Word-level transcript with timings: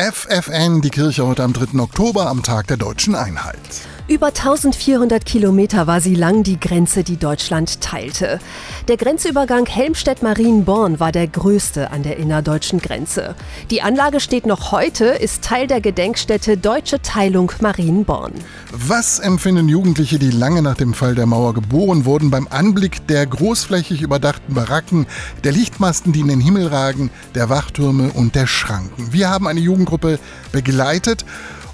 FFN, 0.00 0.80
die 0.80 0.88
Kirche 0.88 1.26
heute 1.26 1.42
am 1.42 1.52
3. 1.52 1.78
Oktober, 1.78 2.28
am 2.28 2.42
Tag 2.42 2.68
der 2.68 2.78
deutschen 2.78 3.14
Einheit. 3.14 3.58
Über 4.10 4.26
1400 4.26 5.24
Kilometer 5.24 5.86
war 5.86 6.00
sie 6.00 6.16
lang, 6.16 6.42
die 6.42 6.58
Grenze, 6.58 7.04
die 7.04 7.16
Deutschland 7.16 7.80
teilte. 7.80 8.40
Der 8.88 8.96
Grenzübergang 8.96 9.66
Helmstedt-Marienborn 9.66 10.98
war 10.98 11.12
der 11.12 11.28
größte 11.28 11.92
an 11.92 12.02
der 12.02 12.16
innerdeutschen 12.16 12.80
Grenze. 12.80 13.36
Die 13.70 13.82
Anlage 13.82 14.18
steht 14.18 14.46
noch 14.46 14.72
heute, 14.72 15.04
ist 15.04 15.44
Teil 15.44 15.68
der 15.68 15.80
Gedenkstätte 15.80 16.56
Deutsche 16.56 17.00
Teilung 17.00 17.52
Marienborn. 17.60 18.32
Was 18.72 19.20
empfinden 19.20 19.68
Jugendliche, 19.68 20.18
die 20.18 20.32
lange 20.32 20.60
nach 20.60 20.76
dem 20.76 20.92
Fall 20.92 21.14
der 21.14 21.26
Mauer 21.26 21.54
geboren 21.54 22.04
wurden, 22.04 22.32
beim 22.32 22.48
Anblick 22.48 23.06
der 23.06 23.24
großflächig 23.26 24.02
überdachten 24.02 24.54
Baracken, 24.54 25.06
der 25.44 25.52
Lichtmasten, 25.52 26.10
die 26.10 26.20
in 26.22 26.28
den 26.28 26.40
Himmel 26.40 26.66
ragen, 26.66 27.10
der 27.36 27.48
Wachtürme 27.48 28.10
und 28.10 28.34
der 28.34 28.48
Schranken? 28.48 29.12
Wir 29.12 29.30
haben 29.30 29.46
eine 29.46 29.60
Jugendgruppe 29.60 30.18
begleitet 30.50 31.24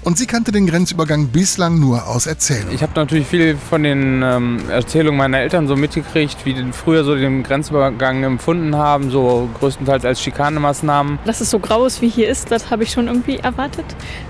und 0.07 0.17
sie 0.17 0.25
kannte 0.25 0.53
den 0.53 0.67
Grenzübergang 0.67 1.27
bislang 1.27 1.81
nur 1.81 2.07
aus 2.07 2.27
Erzählungen. 2.27 2.73
Ich 2.73 2.81
habe 2.81 2.93
natürlich 2.95 3.27
viel 3.27 3.57
von 3.57 3.83
den 3.83 4.23
ähm, 4.23 4.69
Erzählungen 4.69 5.17
meiner 5.17 5.39
Eltern 5.39 5.67
so 5.67 5.75
mitgekriegt, 5.75 6.45
wie 6.45 6.53
die 6.53 6.71
früher 6.71 7.03
so 7.03 7.13
den 7.13 7.43
Grenzübergang 7.43 8.23
empfunden 8.23 8.77
haben, 8.77 9.11
so 9.11 9.49
größtenteils 9.59 10.05
als 10.05 10.21
Schikanemaßnahmen. 10.21 11.19
Dass 11.25 11.41
es 11.41 11.49
so 11.49 11.59
grau 11.59 11.85
ist, 11.85 12.01
wie 12.01 12.07
hier 12.07 12.29
ist, 12.29 12.51
das 12.51 12.69
habe 12.69 12.83
ich 12.83 12.91
schon 12.93 13.07
irgendwie 13.09 13.35
erwartet. 13.35 13.83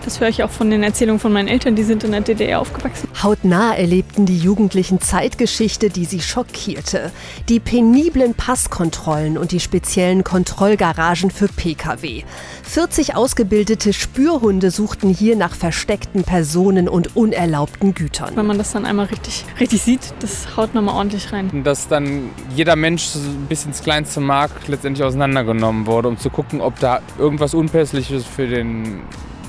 Das 0.04 0.20
höre 0.20 0.30
ich 0.30 0.44
auch 0.44 0.50
von 0.50 0.72
den 0.72 0.82
Erzählungen 0.82 1.20
von 1.20 1.32
meinen 1.32 1.48
Eltern, 1.48 1.76
die 1.76 1.84
sind 1.84 2.04
in 2.04 2.12
der 2.12 2.22
DDR 2.22 2.60
aufgewachsen. 2.60 3.08
Hautnah 3.22 3.76
erlebten 3.76 4.26
die 4.26 4.40
Jugendlichen 4.40 5.00
Zeitgeschichte, 5.00 5.92
die 5.92 6.06
sie 6.06 6.22
schockierte. 6.22 7.12
Die 7.50 7.60
peniblen 7.60 8.34
Passkontrollen 8.34 9.38
und 9.38 9.52
die 9.52 9.60
speziellen 9.60 10.24
Kontrollgaragen 10.24 11.30
für 11.30 11.48
Pkw. 11.48 12.24
40 12.64 13.16
ausgebildete 13.16 13.94
Spürhunde 13.94 14.72
suchten 14.72 15.10
hier 15.10 15.36
nach 15.36 15.56
versteckten 15.68 16.24
Personen 16.24 16.88
und 16.88 17.18
unerlaubten 17.18 17.94
Gütern. 17.94 18.38
Wenn 18.38 18.46
man 18.46 18.58
das 18.58 18.72
dann 18.72 18.86
einmal 18.86 19.08
richtig, 19.08 19.44
richtig 19.60 19.82
sieht, 19.82 20.14
das 20.22 20.56
haut 20.56 20.74
nochmal 20.74 20.96
ordentlich 20.96 21.34
rein. 21.34 21.66
Dass 21.66 21.90
dann 21.90 22.30
jeder 22.56 22.78
Mensch 22.78 23.10
bis 23.50 23.66
ins 23.66 23.82
kleinste 23.82 24.22
Mark 24.22 24.52
letztendlich 24.68 25.06
auseinandergenommen 25.06 25.86
wurde, 25.86 26.08
um 26.08 26.18
zu 26.18 26.30
gucken, 26.30 26.62
ob 26.62 26.80
da 26.80 27.02
irgendwas 27.18 27.54
Unpässliches 27.54 28.24
für 28.24 28.48
den 28.48 29.02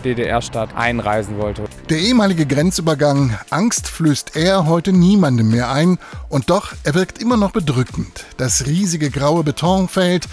DDR-Staat 0.05 0.77
einreisen 0.77 1.39
wollte. 1.39 1.64
Der 1.89 1.98
ehemalige 1.98 2.46
Grenzübergang, 2.46 3.39
Angst 3.50 3.86
flößt 3.86 4.34
er 4.34 4.66
heute 4.66 4.92
niemandem 4.92 5.52
mehr 5.52 5.70
ein 5.70 5.98
und 6.28 6.50
doch, 6.50 6.72
er 6.83 6.94
wirkt 6.94 7.22
immer 7.22 7.36
noch 7.36 7.52
bedrückend. 7.52 8.27
Das 8.39 8.66
riesige 8.66 9.11
graue 9.11 9.44
Betonfeld, 9.44 10.27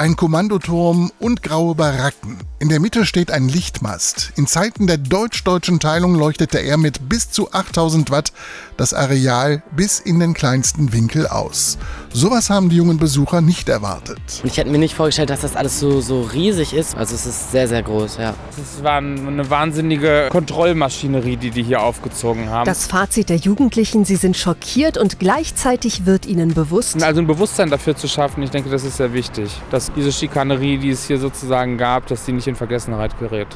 ein 0.00 0.16
Kommandoturm 0.16 1.12
und 1.18 1.42
graue 1.42 1.74
Baracken. 1.74 2.38
In 2.58 2.70
der 2.70 2.80
Mitte 2.80 3.04
steht 3.04 3.30
ein 3.30 3.50
Lichtmast. 3.50 4.32
In 4.36 4.46
Zeiten 4.46 4.86
der 4.86 4.96
deutsch-deutschen 4.96 5.78
Teilung 5.78 6.14
leuchtete 6.14 6.58
er 6.58 6.78
mit 6.78 7.10
bis 7.10 7.30
zu 7.30 7.52
8000 7.52 8.10
Watt 8.10 8.32
das 8.78 8.94
Areal 8.94 9.62
bis 9.76 9.98
in 9.98 10.18
den 10.18 10.32
kleinsten 10.32 10.94
Winkel 10.94 11.26
aus. 11.26 11.76
Sowas 12.12 12.48
haben 12.48 12.70
die 12.70 12.76
jungen 12.76 12.96
Besucher 12.98 13.42
nicht 13.42 13.68
erwartet. 13.68 14.18
Ich 14.42 14.56
hätte 14.56 14.70
mir 14.70 14.78
nicht 14.78 14.94
vorgestellt, 14.94 15.28
dass 15.28 15.42
das 15.42 15.54
alles 15.54 15.78
so, 15.78 16.00
so 16.00 16.22
riesig 16.22 16.72
ist. 16.72 16.96
Also 16.96 17.14
es 17.14 17.26
ist 17.26 17.52
sehr, 17.52 17.68
sehr 17.68 17.82
groß, 17.82 18.16
ja. 18.16 18.34
Es 18.56 18.82
war 18.82 18.98
eine 18.98 19.50
wahnsinnige 19.50 20.28
Kontrollmaschinerie, 20.30 21.36
die 21.36 21.50
die 21.50 21.62
hier 21.62 21.82
aufgezogen 21.82 22.48
haben. 22.48 22.64
Das 22.64 22.86
Fazit 22.86 23.28
der 23.28 23.36
Jugendlichen, 23.36 24.06
sie 24.06 24.16
sind 24.16 24.36
schockiert 24.38 24.96
und 24.96 25.18
gleichzeitig 25.18 26.06
wird 26.06 26.24
ihnen 26.24 26.54
bewusst. 26.54 27.02
Also 27.02 27.20
ein 27.20 27.26
Bewusstsein 27.26 27.68
dafür 27.68 27.96
zu 27.96 28.08
schaffen, 28.08 28.42
ich 28.42 28.50
denke, 28.50 28.70
das 28.70 28.84
ist 28.84 28.96
sehr 28.96 29.12
wichtig. 29.12 29.50
Dass 29.70 29.89
diese 29.96 30.12
Schikanerie, 30.12 30.78
die 30.78 30.90
es 30.90 31.06
hier 31.06 31.18
sozusagen 31.18 31.76
gab, 31.76 32.06
dass 32.06 32.24
die 32.24 32.32
nicht 32.32 32.46
in 32.46 32.56
Vergessenheit 32.56 33.18
gerät. 33.18 33.48